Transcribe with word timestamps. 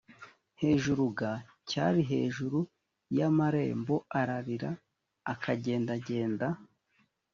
hejuru 0.61 1.03
g 1.17 1.19
cyari 1.69 2.01
hejuru 2.11 2.59
y 3.17 3.21
amarembo 3.29 3.95
ararira 4.19 4.69
akagendagenda 5.33 6.47